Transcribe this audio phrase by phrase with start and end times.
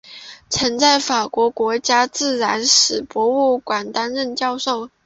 [0.49, 4.89] 曾在法国国家自然史博物馆担任教授。